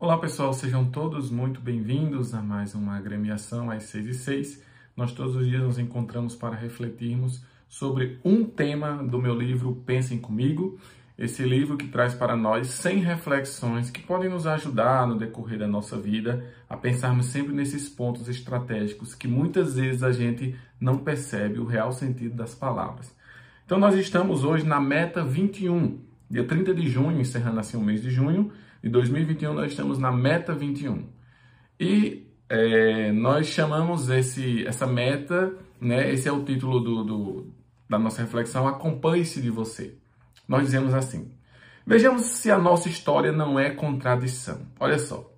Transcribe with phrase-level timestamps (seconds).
[0.00, 4.62] Olá pessoal, sejam todos muito bem-vindos a mais uma agremiação às 6 e 6.
[4.96, 10.16] Nós todos os dias nos encontramos para refletirmos sobre um tema do meu livro Pensem
[10.16, 10.78] Comigo,
[11.18, 15.66] esse livro que traz para nós 100 reflexões que podem nos ajudar no decorrer da
[15.66, 21.58] nossa vida a pensarmos sempre nesses pontos estratégicos que muitas vezes a gente não percebe
[21.58, 23.12] o real sentido das palavras.
[23.66, 25.98] Então nós estamos hoje na meta 21,
[26.30, 30.12] dia 30 de junho, encerrando assim o mês de junho, de 2021 nós estamos na
[30.12, 31.08] meta 21.
[31.80, 37.98] E é, nós chamamos esse, essa meta, né, esse é o título do, do da
[37.98, 39.96] nossa reflexão, acompanhe-se de você.
[40.46, 41.32] Nós dizemos assim,
[41.86, 44.66] vejamos se a nossa história não é contradição.
[44.78, 45.32] Olha só,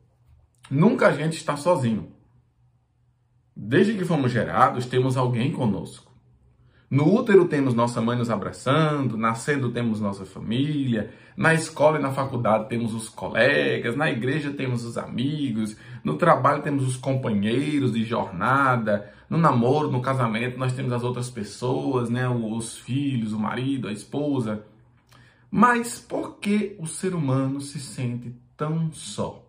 [0.70, 2.12] nunca a gente está sozinho.
[3.54, 6.09] Desde que fomos gerados, temos alguém conosco.
[6.90, 12.10] No útero temos nossa mãe nos abraçando, nascendo temos nossa família, na escola e na
[12.10, 18.02] faculdade temos os colegas, na igreja temos os amigos, no trabalho temos os companheiros de
[18.02, 23.86] jornada, no namoro, no casamento nós temos as outras pessoas, né, os filhos, o marido,
[23.86, 24.64] a esposa.
[25.48, 29.46] Mas por que o ser humano se sente tão só?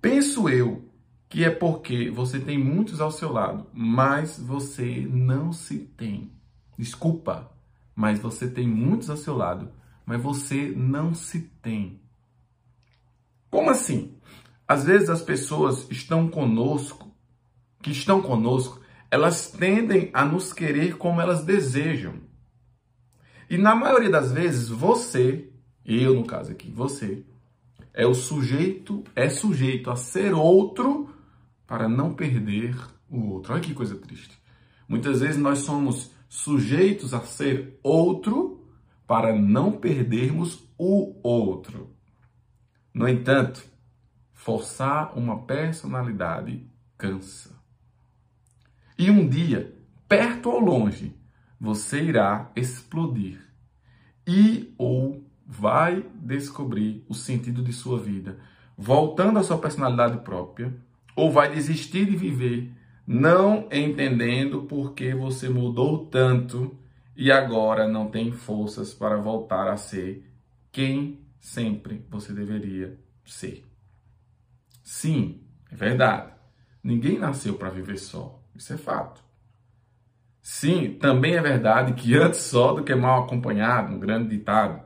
[0.00, 0.88] Penso eu
[1.34, 6.30] que é porque você tem muitos ao seu lado, mas você não se tem.
[6.78, 7.50] Desculpa,
[7.92, 9.68] mas você tem muitos ao seu lado,
[10.06, 12.00] mas você não se tem.
[13.50, 14.14] Como assim?
[14.68, 17.12] Às vezes as pessoas estão conosco,
[17.82, 22.14] que estão conosco, elas tendem a nos querer como elas desejam.
[23.50, 25.50] E na maioria das vezes, você,
[25.84, 27.24] eu no caso aqui, você,
[27.92, 31.12] é o sujeito, é sujeito a ser outro
[31.66, 32.76] para não perder
[33.08, 33.52] o outro.
[33.52, 34.38] Olha que coisa triste.
[34.88, 38.68] Muitas vezes nós somos sujeitos a ser outro
[39.06, 41.94] para não perdermos o outro.
[42.92, 43.64] No entanto,
[44.32, 47.54] forçar uma personalidade cansa.
[48.98, 49.76] E um dia,
[50.08, 51.16] perto ou longe,
[51.60, 53.40] você irá explodir
[54.26, 58.38] e ou vai descobrir o sentido de sua vida,
[58.76, 60.74] voltando à sua personalidade própria
[61.14, 62.72] ou vai desistir de viver,
[63.06, 66.76] não entendendo por que você mudou tanto
[67.16, 70.28] e agora não tem forças para voltar a ser
[70.72, 73.64] quem sempre você deveria ser.
[74.82, 76.32] Sim, é verdade.
[76.82, 78.42] Ninguém nasceu para viver só.
[78.54, 79.22] Isso é fato.
[80.42, 84.82] Sim, também é verdade que antes só do que mal acompanhado, um grande ditado.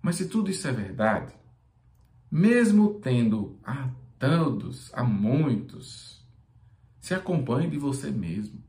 [0.00, 1.34] Mas se tudo isso é verdade,
[2.30, 6.22] mesmo tendo a todos, a muitos.
[7.00, 8.62] Se acompanhe de você mesmo.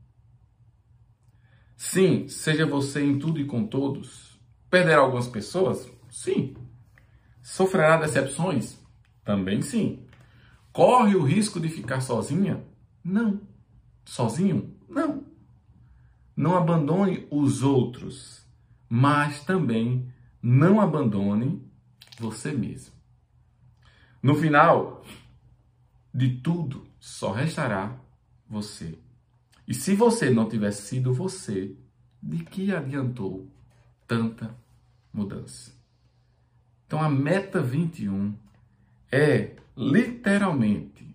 [1.76, 4.40] Sim, seja você em tudo e com todos.
[4.70, 5.86] Perderá algumas pessoas?
[6.10, 6.56] Sim.
[7.42, 8.80] Sofrerá decepções?
[9.22, 10.06] Também sim.
[10.72, 12.64] Corre o risco de ficar sozinha?
[13.04, 13.40] Não.
[14.06, 14.74] Sozinho?
[14.88, 15.26] Não.
[16.34, 18.46] Não abandone os outros,
[18.88, 21.62] mas também não abandone
[22.18, 22.94] você mesmo.
[24.22, 25.04] No final,
[26.12, 27.96] de tudo só restará
[28.48, 28.98] você.
[29.66, 31.74] E se você não tivesse sido você,
[32.22, 33.48] de que adiantou
[34.06, 34.54] tanta
[35.12, 35.72] mudança?
[36.86, 38.34] Então a meta 21
[39.10, 41.14] é literalmente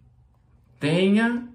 [0.79, 1.47] tenha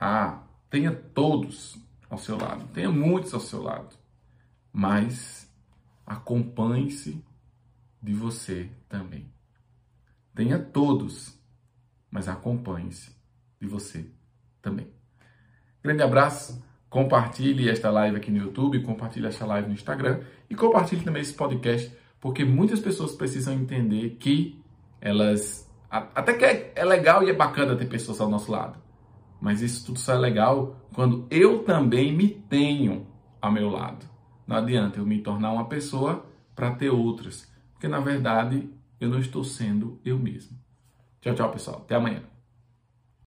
[0.00, 1.78] a tenha todos
[2.10, 3.94] ao seu lado, tenha muitos ao seu lado,
[4.72, 5.48] mas
[6.06, 7.22] acompanhe-se
[8.02, 9.26] de você também.
[10.34, 11.38] Tenha todos
[12.14, 13.10] mas acompanhe-se
[13.60, 14.06] de você
[14.62, 14.86] também.
[15.82, 21.02] Grande abraço, compartilhe esta live aqui no YouTube, compartilhe esta live no Instagram e compartilhe
[21.02, 24.62] também esse podcast, porque muitas pessoas precisam entender que
[25.00, 25.68] elas.
[25.90, 28.78] Até que é, é legal e é bacana ter pessoas ao nosso lado,
[29.40, 33.08] mas isso tudo só é legal quando eu também me tenho
[33.42, 34.06] ao meu lado.
[34.46, 38.70] Não adianta eu me tornar uma pessoa para ter outras, porque na verdade
[39.00, 40.64] eu não estou sendo eu mesmo.
[41.24, 41.78] Tchau, tchau, pessoal.
[41.78, 42.33] Até amanhã.